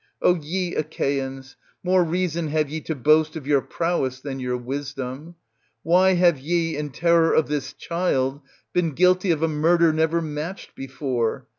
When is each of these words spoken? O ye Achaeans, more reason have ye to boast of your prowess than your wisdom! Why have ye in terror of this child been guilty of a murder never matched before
O 0.19 0.33
ye 0.33 0.73
Achaeans, 0.73 1.55
more 1.83 2.03
reason 2.03 2.47
have 2.47 2.71
ye 2.71 2.81
to 2.81 2.95
boast 2.95 3.35
of 3.35 3.45
your 3.45 3.61
prowess 3.61 4.19
than 4.19 4.39
your 4.39 4.57
wisdom! 4.57 5.35
Why 5.83 6.13
have 6.13 6.39
ye 6.39 6.75
in 6.75 6.89
terror 6.89 7.31
of 7.35 7.47
this 7.47 7.73
child 7.73 8.41
been 8.73 8.93
guilty 8.93 9.29
of 9.29 9.43
a 9.43 9.47
murder 9.47 9.93
never 9.93 10.19
matched 10.19 10.73
before 10.73 11.45